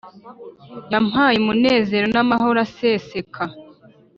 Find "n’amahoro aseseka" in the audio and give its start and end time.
2.13-3.43